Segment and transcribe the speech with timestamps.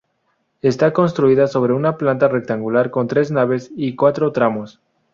[0.63, 4.81] Está construida sobre una planta rectangular con tres naves y cuatro tramos.